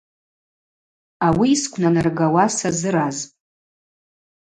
[1.25, 3.29] Ауи йсквнанаргауа сазыразпӏ.